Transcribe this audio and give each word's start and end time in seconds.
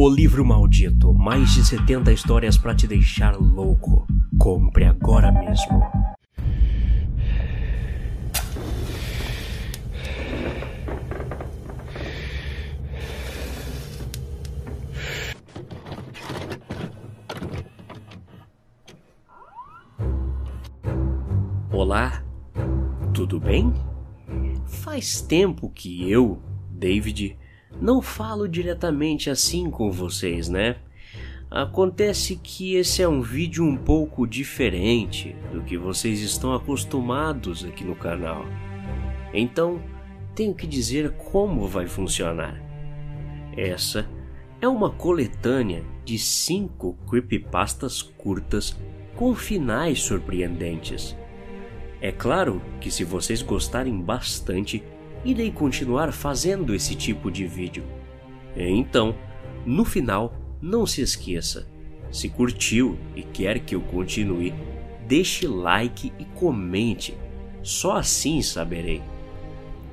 O 0.00 0.08
livro 0.08 0.44
maldito, 0.44 1.12
mais 1.12 1.54
de 1.54 1.66
70 1.66 2.12
histórias 2.12 2.56
para 2.56 2.72
te 2.72 2.86
deixar 2.86 3.34
louco. 3.34 4.06
Compre 4.38 4.84
agora 4.84 5.32
mesmo. 5.32 5.82
Olá, 21.72 22.22
tudo 23.12 23.40
bem? 23.40 23.74
Faz 24.64 25.20
tempo 25.20 25.68
que 25.68 26.08
eu, 26.08 26.40
David, 26.70 27.36
não 27.80 28.02
falo 28.02 28.48
diretamente 28.48 29.30
assim 29.30 29.70
com 29.70 29.90
vocês, 29.90 30.48
né? 30.48 30.76
Acontece 31.50 32.36
que 32.36 32.74
esse 32.74 33.02
é 33.02 33.08
um 33.08 33.22
vídeo 33.22 33.64
um 33.64 33.76
pouco 33.76 34.26
diferente 34.26 35.34
do 35.50 35.62
que 35.62 35.78
vocês 35.78 36.20
estão 36.20 36.54
acostumados 36.54 37.64
aqui 37.64 37.84
no 37.84 37.96
canal. 37.96 38.44
Então, 39.32 39.80
tenho 40.34 40.54
que 40.54 40.66
dizer 40.66 41.12
como 41.12 41.66
vai 41.66 41.86
funcionar. 41.86 42.62
Essa 43.56 44.06
é 44.60 44.68
uma 44.68 44.90
coletânea 44.90 45.84
de 46.04 46.18
cinco 46.18 46.98
creepypastas 47.08 48.02
curtas 48.02 48.76
com 49.16 49.34
finais 49.34 50.00
surpreendentes. 50.00 51.16
É 52.00 52.12
claro 52.12 52.62
que 52.80 52.90
se 52.90 53.04
vocês 53.04 53.42
gostarem 53.42 54.00
bastante, 54.00 54.82
irei 55.24 55.50
continuar 55.50 56.12
fazendo 56.12 56.74
esse 56.74 56.94
tipo 56.94 57.30
de 57.30 57.46
vídeo. 57.46 57.84
Então, 58.56 59.14
no 59.64 59.84
final, 59.84 60.34
não 60.60 60.86
se 60.86 61.00
esqueça, 61.00 61.68
se 62.10 62.28
curtiu 62.28 62.98
e 63.14 63.22
quer 63.22 63.60
que 63.60 63.74
eu 63.74 63.80
continue, 63.80 64.54
deixe 65.06 65.46
like 65.46 66.12
e 66.18 66.24
comente, 66.24 67.16
só 67.62 67.96
assim 67.96 68.42
saberei. 68.42 69.02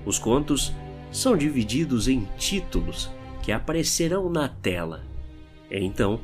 Os 0.05 0.19
contos 0.19 0.73
são 1.11 1.35
divididos 1.35 2.07
em 2.07 2.27
títulos 2.37 3.09
que 3.41 3.51
aparecerão 3.51 4.29
na 4.29 4.47
tela. 4.47 5.03
Então, 5.69 6.19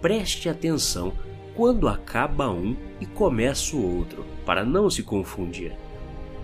preste 0.00 0.48
atenção 0.48 1.12
quando 1.54 1.88
acaba 1.88 2.50
um 2.50 2.76
e 3.00 3.06
começa 3.06 3.76
o 3.76 3.98
outro, 3.98 4.24
para 4.44 4.64
não 4.64 4.90
se 4.90 5.02
confundir. 5.02 5.72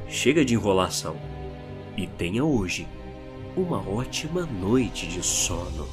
Chega 0.09 0.45
de 0.45 0.55
enrolação 0.55 1.17
e 1.97 2.07
tenha 2.07 2.45
hoje 2.45 2.87
uma 3.57 3.79
ótima 3.89 4.47
noite 4.47 5.07
de 5.07 5.23
sono. 5.23 5.89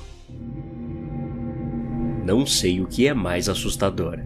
Não 2.24 2.46
sei 2.46 2.82
o 2.82 2.88
que 2.88 3.08
é 3.08 3.14
mais 3.14 3.48
assustador. 3.50 4.20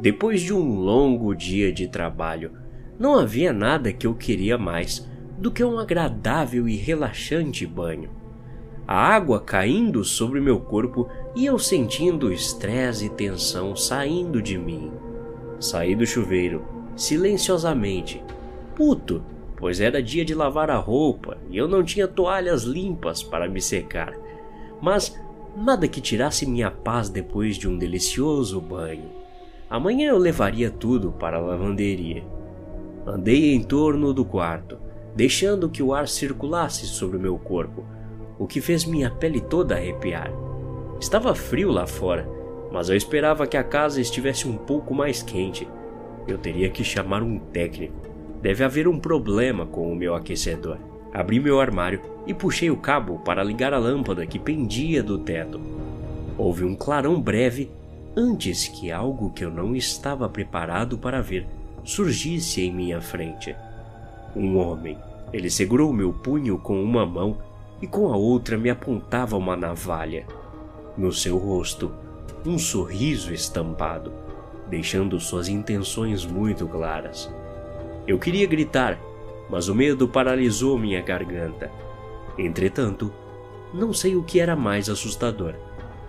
Depois 0.00 0.40
de 0.40 0.52
um 0.52 0.74
longo 0.74 1.34
dia 1.34 1.72
de 1.72 1.88
trabalho, 1.88 2.52
não 2.98 3.18
havia 3.18 3.52
nada 3.52 3.92
que 3.92 4.06
eu 4.06 4.14
queria 4.14 4.56
mais 4.56 5.08
do 5.36 5.50
que 5.50 5.64
um 5.64 5.78
agradável 5.78 6.68
e 6.68 6.76
relaxante 6.76 7.66
banho. 7.66 8.10
A 8.86 9.14
água 9.14 9.40
caindo 9.40 10.04
sobre 10.04 10.40
meu 10.40 10.60
corpo 10.60 11.08
e 11.34 11.44
eu 11.46 11.58
sentindo 11.58 12.32
estresse 12.32 13.06
e 13.06 13.10
tensão 13.10 13.76
saindo 13.76 14.40
de 14.40 14.56
mim. 14.56 14.90
Saí 15.60 15.94
do 15.94 16.06
chuveiro, 16.06 16.64
silenciosamente, 16.96 18.22
puto 18.74 19.22
pois 19.58 19.80
era 19.80 20.02
dia 20.02 20.24
de 20.24 20.34
lavar 20.34 20.70
a 20.70 20.76
roupa 20.76 21.36
e 21.50 21.58
eu 21.58 21.66
não 21.66 21.82
tinha 21.82 22.06
toalhas 22.06 22.62
limpas 22.62 23.22
para 23.22 23.48
me 23.48 23.60
secar. 23.60 24.14
Mas 24.80 25.18
nada 25.56 25.88
que 25.88 26.00
tirasse 26.00 26.46
minha 26.46 26.70
paz 26.70 27.08
depois 27.08 27.56
de 27.56 27.68
um 27.68 27.76
delicioso 27.76 28.60
banho. 28.60 29.10
Amanhã 29.68 30.10
eu 30.10 30.18
levaria 30.18 30.70
tudo 30.70 31.12
para 31.12 31.36
a 31.36 31.40
lavanderia. 31.40 32.24
Andei 33.04 33.52
em 33.52 33.62
torno 33.62 34.14
do 34.14 34.24
quarto, 34.24 34.78
deixando 35.14 35.68
que 35.68 35.82
o 35.82 35.92
ar 35.92 36.06
circulasse 36.06 36.86
sobre 36.86 37.16
o 37.16 37.20
meu 37.20 37.36
corpo, 37.36 37.84
o 38.38 38.46
que 38.46 38.60
fez 38.60 38.84
minha 38.84 39.10
pele 39.10 39.40
toda 39.40 39.74
arrepiar. 39.74 40.30
Estava 41.00 41.34
frio 41.34 41.70
lá 41.70 41.86
fora, 41.86 42.28
mas 42.70 42.88
eu 42.88 42.96
esperava 42.96 43.46
que 43.46 43.56
a 43.56 43.64
casa 43.64 44.00
estivesse 44.00 44.46
um 44.46 44.56
pouco 44.56 44.94
mais 44.94 45.22
quente. 45.22 45.68
Eu 46.26 46.38
teria 46.38 46.70
que 46.70 46.84
chamar 46.84 47.22
um 47.22 47.38
técnico. 47.38 48.17
Deve 48.40 48.64
haver 48.64 48.86
um 48.86 48.98
problema 48.98 49.66
com 49.66 49.92
o 49.92 49.96
meu 49.96 50.14
aquecedor. 50.14 50.78
Abri 51.12 51.40
meu 51.40 51.60
armário 51.60 52.00
e 52.26 52.34
puxei 52.34 52.70
o 52.70 52.76
cabo 52.76 53.18
para 53.18 53.42
ligar 53.42 53.72
a 53.72 53.78
lâmpada 53.78 54.26
que 54.26 54.38
pendia 54.38 55.02
do 55.02 55.18
teto. 55.18 55.60
Houve 56.36 56.64
um 56.64 56.76
clarão 56.76 57.20
breve 57.20 57.70
antes 58.16 58.68
que 58.68 58.92
algo 58.92 59.30
que 59.30 59.44
eu 59.44 59.50
não 59.50 59.74
estava 59.74 60.28
preparado 60.28 60.98
para 60.98 61.20
ver 61.20 61.46
surgisse 61.84 62.62
em 62.62 62.72
minha 62.72 63.00
frente. 63.00 63.56
Um 64.36 64.56
homem. 64.58 64.98
Ele 65.32 65.50
segurou 65.50 65.92
meu 65.92 66.12
punho 66.12 66.58
com 66.58 66.82
uma 66.82 67.04
mão 67.04 67.38
e 67.82 67.86
com 67.86 68.12
a 68.12 68.16
outra 68.16 68.56
me 68.56 68.70
apontava 68.70 69.36
uma 69.36 69.56
navalha. 69.56 70.26
No 70.96 71.12
seu 71.12 71.36
rosto, 71.36 71.92
um 72.46 72.58
sorriso 72.58 73.32
estampado, 73.32 74.12
deixando 74.68 75.18
suas 75.20 75.48
intenções 75.48 76.24
muito 76.24 76.66
claras. 76.66 77.30
Eu 78.08 78.18
queria 78.18 78.46
gritar, 78.46 78.98
mas 79.50 79.68
o 79.68 79.74
medo 79.74 80.08
paralisou 80.08 80.78
minha 80.78 81.02
garganta. 81.02 81.70
Entretanto, 82.38 83.12
não 83.74 83.92
sei 83.92 84.16
o 84.16 84.22
que 84.22 84.40
era 84.40 84.56
mais 84.56 84.88
assustador: 84.88 85.54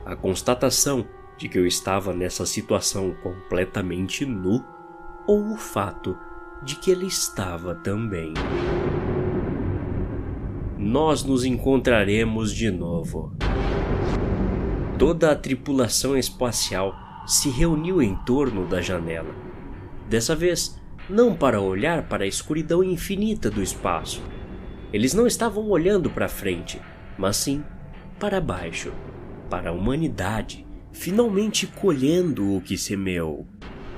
a 0.05 0.15
constatação 0.15 1.05
de 1.37 1.49
que 1.49 1.59
eu 1.59 1.67
estava 1.67 2.13
nessa 2.13 2.45
situação 2.45 3.13
completamente 3.21 4.25
nu 4.25 4.63
ou 5.27 5.51
o 5.51 5.57
fato 5.57 6.17
de 6.63 6.77
que 6.77 6.89
ele 6.89 7.05
estava 7.05 7.75
também. 7.75 8.33
Nós 10.77 11.21
nos 11.21 11.43
encontraremos 11.43 12.55
de 12.55 12.71
novo. 12.71 13.33
Toda 14.97 15.31
a 15.31 15.35
tripulação 15.35 16.17
espacial 16.17 16.95
se 17.27 17.49
reuniu 17.49 18.01
em 18.01 18.15
torno 18.23 18.65
da 18.65 18.81
janela. 18.81 19.35
Dessa 20.09 20.33
vez, 20.33 20.78
não 21.09 21.35
para 21.35 21.59
olhar 21.59 22.03
para 22.07 22.23
a 22.23 22.27
escuridão 22.27 22.83
infinita 22.83 23.49
do 23.49 23.63
espaço. 23.63 24.21
Eles 24.93 25.13
não 25.13 25.25
estavam 25.25 25.67
olhando 25.69 26.09
para 26.09 26.29
frente, 26.29 26.79
mas 27.17 27.37
sim 27.37 27.63
para 28.19 28.39
baixo, 28.39 28.91
para 29.49 29.69
a 29.69 29.73
humanidade, 29.73 30.67
finalmente 30.91 31.65
colhendo 31.65 32.55
o 32.55 32.61
que 32.61 32.77
semeou. 32.77 33.47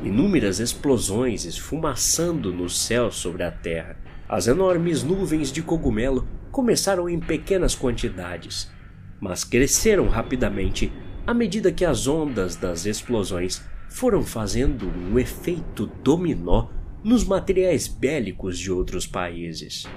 Inúmeras 0.04 0.60
explosões 0.60 1.44
esfumaçando 1.46 2.54
no 2.54 2.70
céu 2.70 3.12
sobre 3.12 3.44
a 3.44 3.52
terra. 3.52 3.98
As 4.30 4.48
enormes 4.48 5.04
nuvens 5.04 5.52
de 5.52 5.62
cogumelo 5.62 6.28
começaram 6.52 7.10
em 7.10 7.20
pequenas 7.20 7.76
quantidades, 7.76 8.72
mas 9.20 9.44
cresceram 9.44 10.08
rapidamente 10.08 10.92
à 11.26 11.34
medida 11.34 11.72
que 11.72 11.86
as 11.86 12.08
ondas 12.08 12.56
das 12.56 12.86
explosões 12.86 13.62
foram 13.90 14.24
fazendo 14.24 14.88
um 14.88 15.20
efeito 15.20 15.86
dominó 16.04 16.68
nos 17.04 17.24
materiais 17.24 17.88
bélicos 17.88 18.58
de 18.60 18.72
outros 18.72 19.08
países. 19.08 19.88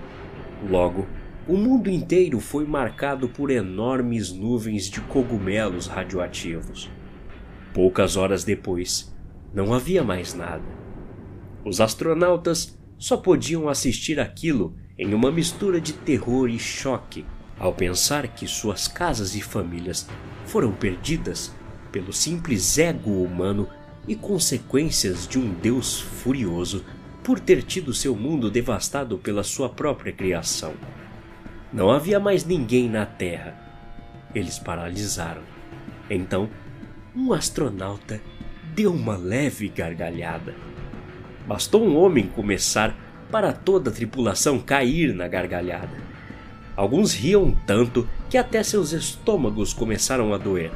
Logo, 0.68 1.06
o 1.46 1.56
mundo 1.56 1.90
inteiro 1.90 2.40
foi 2.40 2.64
marcado 2.66 3.28
por 3.28 3.50
enormes 3.50 4.32
nuvens 4.32 4.88
de 4.88 5.00
cogumelos 5.02 5.86
radioativos. 5.86 6.90
Poucas 7.74 8.16
horas 8.16 8.44
depois, 8.44 9.14
não 9.52 9.74
havia 9.74 10.02
mais 10.02 10.32
nada. 10.32 10.64
Os 11.64 11.80
astronautas 11.80 12.78
só 12.96 13.16
podiam 13.16 13.68
assistir 13.68 14.18
aquilo 14.18 14.74
em 14.98 15.12
uma 15.12 15.30
mistura 15.30 15.80
de 15.80 15.92
terror 15.92 16.48
e 16.48 16.58
choque 16.58 17.26
ao 17.58 17.72
pensar 17.72 18.28
que 18.28 18.46
suas 18.46 18.88
casas 18.88 19.34
e 19.34 19.40
famílias 19.40 20.08
foram 20.46 20.72
perdidas 20.72 21.52
pelo 21.92 22.12
simples 22.12 22.78
ego 22.78 23.22
humano 23.22 23.68
e 24.06 24.14
consequências 24.14 25.26
de 25.26 25.38
um 25.38 25.52
Deus 25.52 26.00
furioso 26.00 26.84
por 27.22 27.40
ter 27.40 27.62
tido 27.62 27.94
seu 27.94 28.14
mundo 28.14 28.50
devastado 28.50 29.18
pela 29.18 29.42
sua 29.42 29.68
própria 29.68 30.12
criação. 30.12 30.74
Não 31.72 31.90
havia 31.90 32.20
mais 32.20 32.44
ninguém 32.44 32.88
na 32.88 33.06
Terra. 33.06 33.58
Eles 34.34 34.58
paralisaram. 34.58 35.42
Então, 36.08 36.50
um 37.16 37.32
astronauta 37.32 38.20
deu 38.74 38.92
uma 38.92 39.16
leve 39.16 39.68
gargalhada. 39.68 40.54
Bastou 41.46 41.84
um 41.84 41.96
homem 41.96 42.26
começar 42.26 42.94
para 43.30 43.52
toda 43.52 43.90
a 43.90 43.92
tripulação 43.92 44.58
cair 44.58 45.14
na 45.14 45.26
gargalhada. 45.26 45.96
Alguns 46.76 47.14
riam 47.14 47.56
tanto 47.66 48.08
que 48.28 48.36
até 48.36 48.62
seus 48.62 48.92
estômagos 48.92 49.72
começaram 49.72 50.34
a 50.34 50.38
doer. 50.38 50.70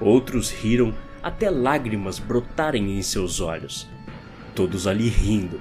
Outros 0.00 0.50
riram 0.50 0.94
até 1.26 1.50
lágrimas 1.50 2.18
brotarem 2.18 2.96
em 2.96 3.02
seus 3.02 3.40
olhos. 3.40 3.88
Todos 4.54 4.86
ali 4.86 5.08
rindo, 5.08 5.60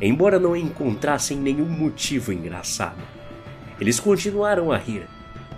embora 0.00 0.38
não 0.38 0.56
encontrassem 0.56 1.36
nenhum 1.36 1.68
motivo 1.68 2.32
engraçado. 2.32 3.02
Eles 3.80 4.00
continuaram 4.00 4.72
a 4.72 4.76
rir, 4.78 5.06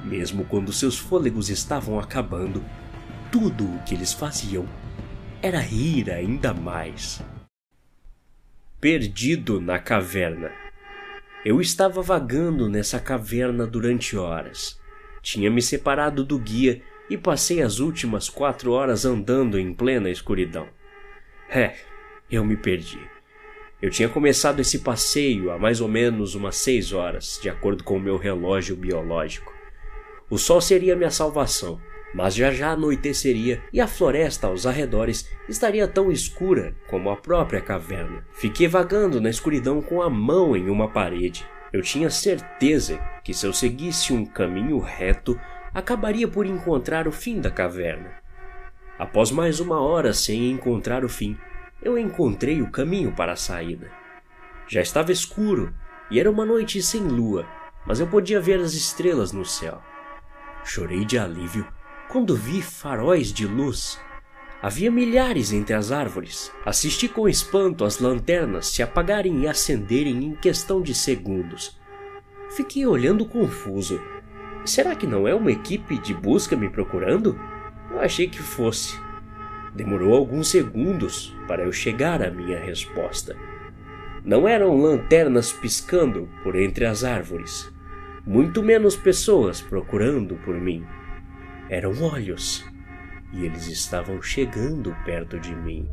Mesmo 0.04 0.44
quando 0.44 0.70
seus 0.70 0.98
fôlegos 0.98 1.48
estavam 1.48 1.98
acabando, 1.98 2.62
tudo 3.32 3.64
o 3.64 3.82
que 3.84 3.94
eles 3.94 4.12
faziam 4.12 4.66
era 5.40 5.58
rir 5.58 6.10
ainda 6.10 6.52
mais. 6.52 7.22
Perdido 8.78 9.62
na 9.62 9.78
caverna. 9.78 10.52
Eu 11.42 11.58
estava 11.58 12.02
vagando 12.02 12.68
nessa 12.68 13.00
caverna 13.00 13.66
durante 13.66 14.14
horas. 14.14 14.78
Tinha 15.22 15.50
me 15.50 15.62
separado 15.62 16.22
do 16.22 16.38
guia 16.38 16.82
e 17.08 17.16
passei 17.16 17.62
as 17.62 17.78
últimas 17.78 18.28
quatro 18.28 18.72
horas 18.72 19.04
andando 19.04 19.58
em 19.58 19.72
plena 19.72 20.10
escuridão. 20.10 20.66
É, 21.48 21.74
eu 22.30 22.44
me 22.44 22.56
perdi. 22.56 23.00
Eu 23.80 23.90
tinha 23.90 24.08
começado 24.08 24.60
esse 24.60 24.78
passeio 24.78 25.50
há 25.50 25.58
mais 25.58 25.80
ou 25.80 25.88
menos 25.88 26.34
umas 26.34 26.56
seis 26.56 26.92
horas, 26.92 27.38
de 27.42 27.50
acordo 27.50 27.84
com 27.84 27.96
o 27.96 28.00
meu 28.00 28.16
relógio 28.16 28.74
biológico. 28.74 29.52
O 30.30 30.38
sol 30.38 30.60
seria 30.60 30.96
minha 30.96 31.10
salvação, 31.10 31.78
mas 32.14 32.34
já 32.34 32.50
já 32.50 32.70
anoiteceria 32.70 33.62
e 33.72 33.80
a 33.80 33.86
floresta 33.86 34.46
aos 34.46 34.66
arredores 34.66 35.28
estaria 35.48 35.86
tão 35.86 36.10
escura 36.10 36.74
como 36.88 37.10
a 37.10 37.16
própria 37.16 37.60
caverna. 37.60 38.24
Fiquei 38.32 38.66
vagando 38.66 39.20
na 39.20 39.28
escuridão 39.28 39.82
com 39.82 40.00
a 40.00 40.08
mão 40.08 40.56
em 40.56 40.70
uma 40.70 40.88
parede. 40.88 41.44
Eu 41.72 41.82
tinha 41.82 42.08
certeza 42.08 42.98
que 43.22 43.34
se 43.34 43.46
eu 43.46 43.52
seguisse 43.52 44.12
um 44.12 44.24
caminho 44.24 44.78
reto, 44.78 45.38
acabaria 45.74 46.28
por 46.28 46.46
encontrar 46.46 47.08
o 47.08 47.12
fim 47.12 47.40
da 47.40 47.50
caverna. 47.50 48.12
Após 48.96 49.32
mais 49.32 49.58
uma 49.58 49.80
hora 49.80 50.14
sem 50.14 50.50
encontrar 50.52 51.04
o 51.04 51.08
fim, 51.08 51.36
eu 51.82 51.98
encontrei 51.98 52.62
o 52.62 52.70
caminho 52.70 53.12
para 53.12 53.32
a 53.32 53.36
saída. 53.36 53.90
Já 54.68 54.80
estava 54.80 55.10
escuro 55.10 55.74
e 56.10 56.20
era 56.20 56.30
uma 56.30 56.44
noite 56.44 56.80
sem 56.80 57.02
lua, 57.02 57.44
mas 57.84 57.98
eu 57.98 58.06
podia 58.06 58.40
ver 58.40 58.60
as 58.60 58.72
estrelas 58.72 59.32
no 59.32 59.44
céu. 59.44 59.82
Chorei 60.64 61.04
de 61.04 61.18
alívio 61.18 61.66
quando 62.08 62.36
vi 62.36 62.62
faróis 62.62 63.32
de 63.32 63.46
luz. 63.46 64.00
Havia 64.62 64.90
milhares 64.90 65.52
entre 65.52 65.74
as 65.74 65.90
árvores. 65.90 66.50
Assisti 66.64 67.08
com 67.08 67.28
espanto 67.28 67.84
as 67.84 67.98
lanternas 67.98 68.68
se 68.68 68.82
apagarem 68.82 69.42
e 69.42 69.48
acenderem 69.48 70.24
em 70.24 70.34
questão 70.34 70.80
de 70.80 70.94
segundos. 70.94 71.76
Fiquei 72.50 72.86
olhando 72.86 73.26
confuso. 73.26 74.00
Será 74.64 74.94
que 74.96 75.06
não 75.06 75.28
é 75.28 75.34
uma 75.34 75.52
equipe 75.52 75.98
de 75.98 76.14
busca 76.14 76.56
me 76.56 76.70
procurando? 76.70 77.38
Eu 77.90 78.00
achei 78.00 78.26
que 78.26 78.40
fosse. 78.40 78.98
Demorou 79.74 80.14
alguns 80.14 80.48
segundos 80.48 81.36
para 81.46 81.64
eu 81.64 81.72
chegar 81.72 82.22
à 82.22 82.30
minha 82.30 82.58
resposta. 82.58 83.36
Não 84.24 84.48
eram 84.48 84.80
lanternas 84.80 85.52
piscando 85.52 86.28
por 86.42 86.56
entre 86.56 86.86
as 86.86 87.04
árvores, 87.04 87.70
muito 88.26 88.62
menos 88.62 88.96
pessoas 88.96 89.60
procurando 89.60 90.36
por 90.36 90.54
mim. 90.54 90.82
Eram 91.68 91.92
olhos, 92.02 92.64
e 93.34 93.44
eles 93.44 93.66
estavam 93.66 94.22
chegando 94.22 94.96
perto 95.04 95.38
de 95.38 95.54
mim. 95.54 95.86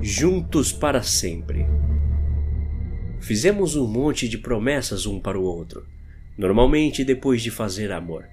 Juntos 0.00 0.72
para 0.72 1.02
sempre. 1.02 1.66
Fizemos 3.20 3.76
um 3.76 3.86
monte 3.86 4.28
de 4.28 4.38
promessas 4.38 5.06
um 5.06 5.20
para 5.20 5.38
o 5.38 5.42
outro, 5.42 5.86
normalmente 6.36 7.04
depois 7.04 7.42
de 7.42 7.50
fazer 7.50 7.92
amor. 7.92 8.26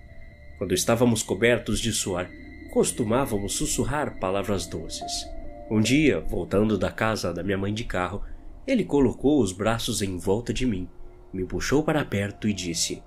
Quando 0.57 0.74
estávamos 0.74 1.22
cobertos 1.22 1.80
de 1.80 1.92
suor, 1.92 2.28
costumávamos 2.72 3.54
sussurrar 3.54 4.18
palavras 4.19 4.66
doces. 4.66 5.28
Um 5.69 5.81
dia, 5.81 6.22
voltando 6.22 6.78
da 6.78 6.89
casa 6.89 7.34
da 7.34 7.44
minha 7.44 7.57
mãe 7.57 7.74
de 7.74 7.84
carro, 7.84 8.24
ele 8.66 8.84
colocou 8.84 9.42
os 9.42 9.51
braços 9.51 10.01
em 10.01 10.18
volta 10.18 10.54
de 10.54 10.66
mim, 10.66 10.88
me 11.33 11.45
puxou 11.45 11.83
para 11.83 12.04
perto 12.06 12.48
e 12.48 12.54
disse: 12.54 13.04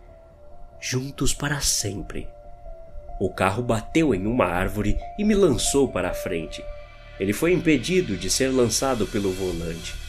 Juntos 0.81 1.35
para 1.35 1.61
sempre. 1.61 2.29
O 3.21 3.29
carro 3.29 3.63
bateu 3.63 4.15
em 4.15 4.27
uma 4.27 4.47
árvore 4.47 4.97
e 5.19 5.25
me 5.25 5.35
lançou 5.35 5.89
para 5.89 6.11
a 6.11 6.15
frente. 6.15 6.63
Ele 7.19 7.33
foi 7.33 7.53
impedido 7.53 8.17
de 8.17 8.31
ser 8.31 8.49
lançado 8.49 9.07
pelo 9.07 9.31
volante. 9.33 10.00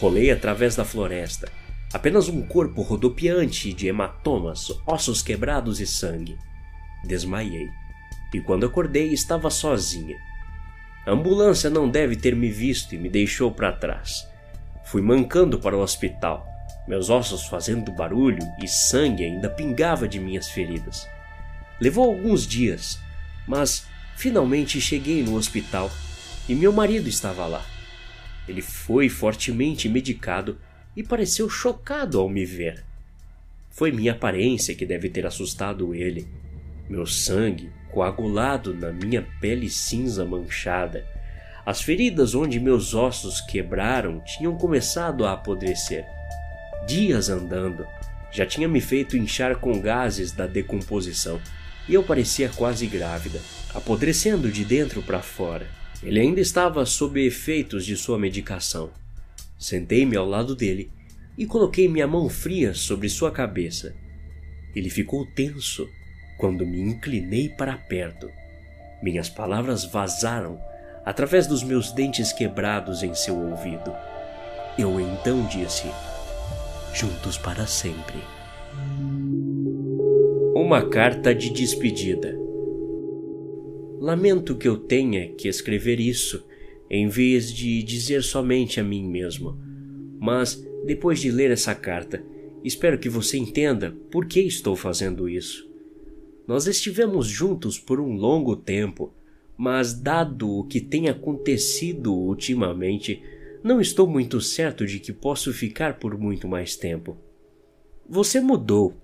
Rolei 0.00 0.30
através 0.30 0.76
da 0.76 0.84
floresta, 0.84 1.50
apenas 1.92 2.28
um 2.28 2.42
corpo 2.46 2.82
rodopiante 2.82 3.72
de 3.72 3.88
hematomas, 3.88 4.70
ossos 4.86 5.22
quebrados 5.22 5.80
e 5.80 5.86
sangue. 5.86 6.38
Desmaiei 7.04 7.68
e 8.32 8.40
quando 8.40 8.66
acordei 8.66 9.12
estava 9.12 9.50
sozinha. 9.50 10.16
A 11.06 11.10
ambulância 11.10 11.70
não 11.70 11.88
deve 11.88 12.14
ter 12.16 12.36
me 12.36 12.50
visto 12.50 12.94
e 12.94 12.98
me 12.98 13.08
deixou 13.08 13.50
para 13.50 13.72
trás. 13.72 14.26
Fui 14.84 15.00
mancando 15.00 15.58
para 15.58 15.76
o 15.76 15.80
hospital, 15.80 16.46
meus 16.86 17.10
ossos 17.10 17.46
fazendo 17.46 17.90
barulho 17.92 18.46
e 18.62 18.68
sangue 18.68 19.24
ainda 19.24 19.48
pingava 19.48 20.06
de 20.06 20.20
minhas 20.20 20.48
feridas. 20.48 21.08
Levou 21.80 22.04
alguns 22.04 22.46
dias, 22.46 22.98
mas 23.46 23.86
finalmente 24.16 24.80
cheguei 24.80 25.22
no 25.22 25.36
hospital 25.36 25.90
e 26.48 26.54
meu 26.54 26.72
marido 26.72 27.08
estava 27.08 27.46
lá. 27.46 27.64
Ele 28.48 28.62
foi 28.62 29.08
fortemente 29.08 29.88
medicado 29.88 30.58
e 30.96 31.02
pareceu 31.02 31.48
chocado 31.48 32.18
ao 32.18 32.28
me 32.28 32.44
ver. 32.44 32.84
Foi 33.70 33.92
minha 33.92 34.12
aparência 34.12 34.74
que 34.74 34.86
deve 34.86 35.08
ter 35.08 35.26
assustado 35.26 35.94
ele. 35.94 36.26
Meu 36.88 37.06
sangue, 37.06 37.70
coagulado 37.92 38.74
na 38.74 38.90
minha 38.90 39.26
pele 39.40 39.68
cinza 39.68 40.24
manchada. 40.24 41.06
As 41.64 41.82
feridas 41.82 42.34
onde 42.34 42.58
meus 42.58 42.94
ossos 42.94 43.40
quebraram 43.42 44.20
tinham 44.20 44.56
começado 44.56 45.26
a 45.26 45.32
apodrecer. 45.34 46.06
Dias 46.86 47.28
andando, 47.28 47.86
já 48.32 48.46
tinha 48.46 48.66
me 48.66 48.80
feito 48.80 49.16
inchar 49.16 49.56
com 49.56 49.78
gases 49.80 50.32
da 50.32 50.46
decomposição 50.46 51.38
e 51.86 51.94
eu 51.94 52.02
parecia 52.02 52.48
quase 52.48 52.86
grávida, 52.86 53.40
apodrecendo 53.74 54.50
de 54.50 54.64
dentro 54.64 55.02
para 55.02 55.20
fora. 55.20 55.77
Ele 56.02 56.20
ainda 56.20 56.40
estava 56.40 56.86
sob 56.86 57.24
efeitos 57.24 57.84
de 57.84 57.96
sua 57.96 58.18
medicação. 58.18 58.90
Sentei-me 59.58 60.16
ao 60.16 60.26
lado 60.26 60.54
dele 60.54 60.90
e 61.36 61.44
coloquei 61.44 61.88
minha 61.88 62.06
mão 62.06 62.28
fria 62.28 62.72
sobre 62.72 63.08
sua 63.08 63.30
cabeça. 63.30 63.94
Ele 64.74 64.88
ficou 64.88 65.26
tenso 65.34 65.88
quando 66.38 66.64
me 66.64 66.80
inclinei 66.80 67.48
para 67.48 67.76
perto. 67.76 68.30
Minhas 69.02 69.28
palavras 69.28 69.84
vazaram 69.84 70.60
através 71.04 71.46
dos 71.46 71.62
meus 71.62 71.90
dentes 71.92 72.32
quebrados 72.32 73.02
em 73.02 73.14
seu 73.14 73.36
ouvido. 73.36 73.92
Eu 74.78 75.00
então 75.00 75.46
disse: 75.46 75.90
Juntos 76.94 77.36
para 77.36 77.66
sempre. 77.66 78.18
Uma 80.54 80.88
carta 80.88 81.34
de 81.34 81.50
despedida. 81.50 82.47
Lamento 84.00 84.56
que 84.56 84.68
eu 84.68 84.76
tenha 84.76 85.28
que 85.32 85.48
escrever 85.48 85.98
isso 85.98 86.44
em 86.90 87.08
vez 87.08 87.52
de 87.52 87.82
dizer 87.82 88.22
somente 88.22 88.80
a 88.80 88.84
mim 88.84 89.06
mesmo. 89.08 89.58
Mas, 90.18 90.64
depois 90.86 91.20
de 91.20 91.30
ler 91.30 91.50
essa 91.50 91.74
carta, 91.74 92.24
espero 92.64 92.98
que 92.98 93.08
você 93.08 93.36
entenda 93.36 93.96
por 94.10 94.26
que 94.26 94.40
estou 94.40 94.74
fazendo 94.76 95.28
isso. 95.28 95.68
Nós 96.46 96.66
estivemos 96.66 97.26
juntos 97.26 97.78
por 97.78 98.00
um 98.00 98.14
longo 98.14 98.56
tempo, 98.56 99.12
mas, 99.56 99.92
dado 99.92 100.48
o 100.48 100.64
que 100.64 100.80
tem 100.80 101.08
acontecido 101.08 102.14
ultimamente, 102.14 103.22
não 103.62 103.80
estou 103.80 104.06
muito 104.06 104.40
certo 104.40 104.86
de 104.86 104.98
que 104.98 105.12
posso 105.12 105.52
ficar 105.52 105.98
por 105.98 106.16
muito 106.16 106.46
mais 106.48 106.76
tempo. 106.76 107.18
Você 108.08 108.40
mudou. 108.40 108.94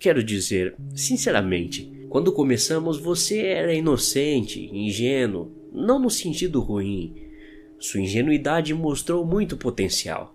Quero 0.00 0.24
dizer, 0.24 0.74
sinceramente, 0.94 2.06
quando 2.08 2.32
começamos 2.32 2.98
você 2.98 3.40
era 3.40 3.74
inocente, 3.74 4.70
ingênuo, 4.72 5.52
não 5.70 5.98
no 5.98 6.08
sentido 6.08 6.58
ruim. 6.58 7.14
Sua 7.78 8.00
ingenuidade 8.00 8.72
mostrou 8.72 9.26
muito 9.26 9.58
potencial. 9.58 10.34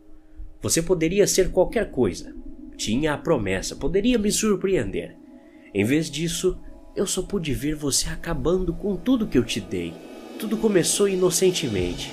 Você 0.62 0.84
poderia 0.84 1.26
ser 1.26 1.50
qualquer 1.50 1.90
coisa. 1.90 2.36
Tinha 2.78 3.14
a 3.14 3.18
promessa, 3.18 3.76
poderia 3.76 4.20
me 4.20 4.32
surpreender. 4.32 5.18
Em 5.74 5.84
vez 5.84 6.12
disso, 6.12 6.60
eu 6.96 7.08
só 7.08 7.24
pude 7.24 7.52
ver 7.52 7.74
você 7.74 8.08
acabando 8.08 8.72
com 8.72 8.96
tudo 8.96 9.26
que 9.26 9.38
eu 9.38 9.44
te 9.44 9.60
dei. 9.60 9.96
Tudo 10.38 10.58
começou 10.58 11.10
inocentemente. 11.10 12.12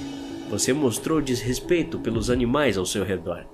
Você 0.48 0.72
mostrou 0.72 1.20
desrespeito 1.20 1.98
pelos 1.98 2.30
animais 2.30 2.78
ao 2.78 2.86
seu 2.86 3.04
redor. 3.04 3.44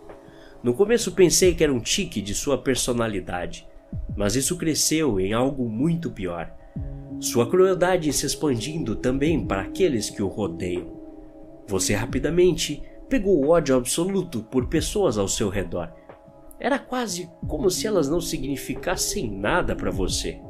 No 0.62 0.73
começo 0.73 1.11
pensei 1.11 1.52
que 1.52 1.64
era 1.64 1.75
um 1.75 1.81
tique 1.81 2.23
de 2.23 2.33
sua 2.33 2.57
personalidade, 2.57 3.67
mas 4.16 4.37
isso 4.37 4.57
cresceu 4.57 5.21
em 5.21 5.33
algo 5.33 5.68
muito 5.68 6.11
pior. 6.11 6.52
Sua 7.21 7.49
crueldade 7.49 8.12
se 8.12 8.26
expandindo 8.26 8.95
também 8.95 9.45
para 9.45 9.62
aqueles 9.62 10.11
que 10.11 10.23
o 10.23 10.28
rodeiam. 10.28 10.87
Você 11.66 11.95
rapidamente 11.95 12.83
pegou 13.09 13.45
o 13.45 13.49
ódio 13.49 13.76
absoluto 13.76 14.42
por 14.42 14.66
pessoas 14.66 15.18
ao 15.18 15.28
seu 15.28 15.49
redor 15.49 15.92
era 16.61 16.78
quase 16.78 17.30
como 17.47 17.71
se 17.71 17.87
elas 17.87 18.09
não 18.09 18.21
significassem 18.21 19.30
nada 19.30 19.76
para 19.76 19.90
você. 19.90 20.40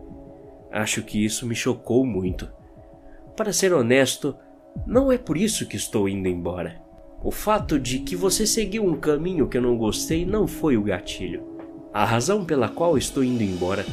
Acho 0.70 1.02
que 1.02 1.22
isso 1.22 1.46
me 1.46 1.54
chocou 1.54 2.04
muito. 2.04 2.48
Para 3.36 3.52
ser 3.52 3.72
honesto, 3.72 4.34
não 4.86 5.12
é 5.12 5.18
por 5.18 5.36
isso 5.36 5.66
que 5.66 5.76
estou 5.76 6.08
indo 6.08 6.28
embora. 6.28 6.80
O 7.22 7.30
fato 7.30 7.78
de 7.78 7.98
que 8.00 8.16
você 8.16 8.46
seguiu 8.46 8.84
um 8.84 8.98
caminho 8.98 9.48
que 9.48 9.58
eu 9.58 9.62
não 9.62 9.76
gostei 9.76 10.24
não 10.24 10.46
foi 10.46 10.76
o 10.76 10.82
gatilho. 10.82 11.57
A 11.92 12.04
razão 12.04 12.44
pela 12.44 12.68
qual 12.68 12.98
estou 12.98 13.24
indo 13.24 13.42
embora 13.42 13.84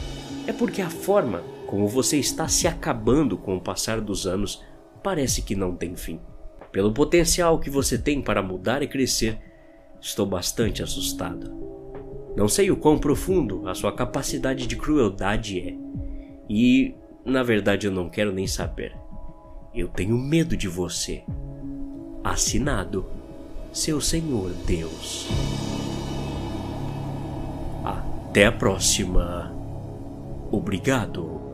é 0.48 0.54
porque 0.54 0.82
a 0.82 0.90
forma 0.90 1.42
como 1.66 1.88
você 1.88 2.18
está 2.18 2.48
se 2.48 2.68
acabando 2.68 3.38
com 3.38 3.58
o 3.58 3.62
passar 3.62 4.00
dos 4.00 4.28
anos 4.28 4.62
parece 5.04 5.42
que 5.42 5.56
não 5.56 5.76
tem 5.76 5.96
fim. 5.96 6.20
Pelo 6.72 6.94
potencial 6.94 7.60
que 7.60 7.70
você 7.70 7.98
tem 7.98 8.22
para 8.22 8.44
mudar 8.44 8.84
e 8.84 8.88
crescer, 8.88 9.40
estou 10.02 10.26
bastante 10.26 10.84
assustado. 10.84 11.52
Não 12.36 12.48
sei 12.48 12.70
o 12.70 12.76
quão 12.76 12.98
profundo 12.98 13.68
a 13.68 13.74
sua 13.74 13.94
capacidade 13.94 14.68
de 14.68 14.76
crueldade 14.76 15.60
é. 15.60 15.74
E, 16.50 16.94
na 17.24 17.44
verdade, 17.44 17.88
eu 17.88 17.92
não 17.92 18.10
quero 18.10 18.32
nem 18.32 18.46
saber. 18.46 18.94
Eu 19.74 19.88
tenho 19.88 20.18
medo 20.18 20.56
de 20.58 20.68
você. 20.68 21.24
Assinado, 22.24 23.06
seu 23.72 24.02
Senhor 24.02 24.52
Deus. 24.66 25.28
Até 28.36 28.48
a 28.48 28.52
próxima. 28.52 29.50
Obrigado. 30.52 31.45